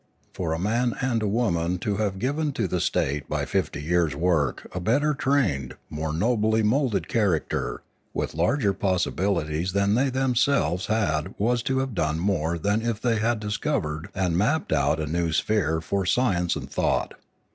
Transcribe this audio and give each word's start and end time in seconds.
For 0.33 0.51
a 0.51 0.57
man 0.57 0.95
and 0.99 1.21
a 1.21 1.27
woman 1.27 1.77
to 1.85 1.97
have 1.97 2.17
given 2.17 2.53
to 2.53 2.67
the 2.67 2.81
state 2.81 3.29
by 3.29 3.45
fifty 3.45 3.83
years' 3.83 4.15
work 4.15 4.65
a 4.73 4.79
better 4.79 5.13
trained, 5.13 5.75
more 5.91 6.11
nobly 6.11 6.63
moulded 6.63 7.07
character, 7.07 7.83
with 8.11 8.33
larger 8.33 8.73
possibilities 8.73 9.73
than 9.73 9.93
they 9.93 10.09
themselves 10.09 10.87
had 10.87 11.35
was 11.37 11.61
to 11.61 11.77
have 11.77 11.93
done 11.93 12.17
more 12.17 12.57
than 12.57 12.81
if 12.81 12.99
they 12.99 13.17
had 13.19 13.39
discovered 13.39 14.09
and 14.15 14.35
mapped 14.35 14.73
out 14.73 14.99
a 14.99 15.05
new 15.05 15.31
sphere 15.31 15.79
for 15.81 16.03
science 16.07 16.55
and 16.55 16.71
thought. 16.71 17.13